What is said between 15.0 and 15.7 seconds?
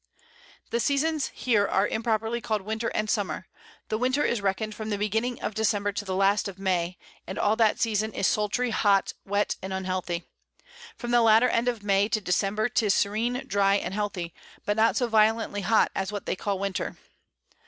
violently